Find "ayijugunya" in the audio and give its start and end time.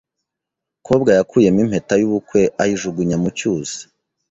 2.61-3.15